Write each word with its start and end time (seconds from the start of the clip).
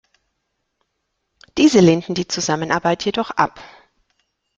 Diese 1.59 1.79
lehnten 1.79 2.15
die 2.15 2.27
Zusammenarbeit 2.27 3.05
jedoch 3.05 3.29
ab. 3.29 3.61